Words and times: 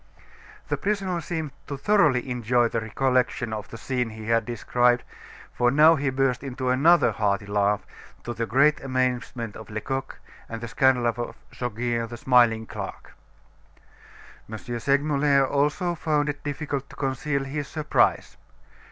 '"The 0.69 0.77
prisoner 0.77 1.21
seemed 1.21 1.51
to 1.67 1.77
thoroughly 1.77 2.27
enjoy 2.27 2.69
the 2.69 2.81
recollection 2.81 3.53
of 3.53 3.67
the 3.69 3.77
scene 3.77 4.09
he 4.09 4.25
had 4.29 4.45
described, 4.45 5.03
for 5.53 5.69
he 5.69 5.75
now 5.75 5.95
burst 6.09 6.41
into 6.41 6.69
another 6.71 7.11
hearty 7.11 7.45
laugh, 7.45 7.85
to 8.23 8.33
the 8.33 8.47
great 8.47 8.81
amazement 8.81 9.55
of 9.55 9.69
Lecoq, 9.69 10.17
and 10.49 10.59
the 10.59 10.67
scandal 10.67 11.05
of 11.05 11.17
Goguet, 11.55 12.09
the 12.09 12.17
smiling 12.17 12.65
clerk. 12.65 13.13
M. 14.51 14.57
Segmuller 14.57 15.45
also 15.45 15.93
found 15.93 16.29
it 16.29 16.43
difficult 16.43 16.89
to 16.89 16.95
conceal 16.95 17.43
his 17.43 17.67
surprise. 17.67 18.37